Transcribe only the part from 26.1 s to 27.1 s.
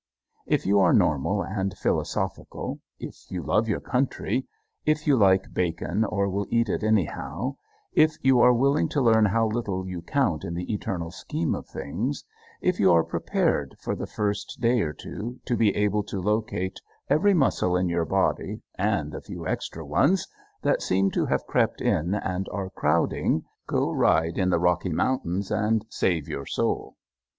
your soul.